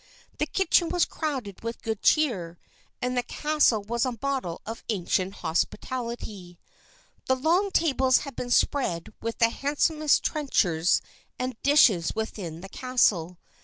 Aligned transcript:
The 0.39 0.47
kitchen 0.47 0.89
was 0.89 1.05
crowded 1.05 1.61
with 1.63 1.83
good 1.83 2.01
cheer, 2.01 2.57
and 3.03 3.15
the 3.15 3.21
castle 3.21 3.83
was 3.83 4.03
a 4.03 4.17
model 4.19 4.59
of 4.65 4.83
ancient 4.89 5.31
hospitality. 5.45 6.57
The 7.27 7.35
long 7.35 7.69
tables 7.69 8.17
had 8.21 8.35
been 8.35 8.49
spread 8.49 9.13
with 9.21 9.37
the 9.37 9.49
handsomest 9.49 10.23
trenchers 10.23 11.03
and 11.37 11.55
dishes 11.61 12.13
within 12.15 12.61
the 12.61 12.69
castle. 12.69 13.37